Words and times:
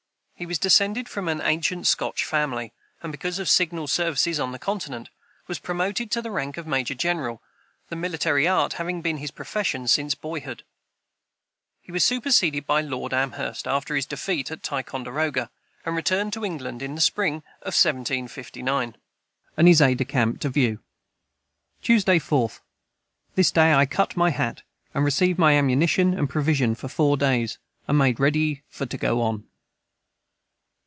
He 0.35 0.47
was 0.47 0.57
descended 0.57 1.07
from 1.07 1.27
an 1.27 1.39
ancient 1.39 1.85
Scotch 1.85 2.25
family, 2.25 2.73
and, 3.03 3.11
because 3.11 3.37
of 3.37 3.47
signal 3.47 3.85
services 3.87 4.39
on 4.39 4.51
the 4.51 4.57
continent, 4.57 5.11
was 5.45 5.59
promoted 5.59 6.09
to 6.09 6.19
the 6.19 6.31
rank 6.31 6.57
of 6.57 6.65
major 6.65 6.95
general, 6.95 7.43
the 7.89 7.95
military 7.95 8.47
art 8.47 8.73
having 8.73 9.03
been 9.03 9.17
his 9.17 9.29
profession 9.29 9.87
since 9.87 10.15
boyhood. 10.15 10.63
He 11.79 11.91
was 11.91 12.03
superseded 12.03 12.65
by 12.65 12.81
Lord 12.81 13.13
Amherst, 13.13 13.67
after 13.67 13.95
his 13.95 14.07
defeat 14.07 14.49
at 14.49 14.63
Ticonderoga, 14.63 15.51
and 15.85 15.95
returned 15.95 16.33
to 16.33 16.43
England 16.43 16.81
in 16.81 16.95
the 16.95 17.01
spring 17.01 17.43
of 17.61 17.75
1759.] 17.75 18.95
Tuesday 21.83 22.17
4. 22.17 22.51
This 23.35 23.51
day 23.51 23.73
I 23.75 23.85
cut 23.85 24.17
my 24.17 24.31
hat 24.31 24.63
and 24.95 25.05
received 25.05 25.37
my 25.37 25.53
amanition 25.53 26.15
and 26.17 26.27
provision 26.27 26.73
for 26.73 26.87
4 26.87 27.15
days 27.15 27.59
and 27.87 27.95
made 27.99 28.17
radey 28.19 28.63
for 28.69 28.87
to 28.87 28.97
go 28.97 29.21
on. 29.21 29.45